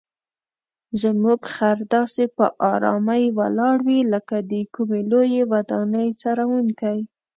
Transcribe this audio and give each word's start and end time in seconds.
زموږ 1.01 1.39
خر 1.53 1.77
داسې 1.95 2.23
په 2.37 2.45
آرامۍ 2.73 3.23
ولاړ 3.39 3.75
وي 3.87 3.99
لکه 4.13 4.35
د 4.51 4.53
کومې 4.73 5.01
لویې 5.11 5.41
ودانۍ 5.51 6.07
څارونکی. 6.21 6.99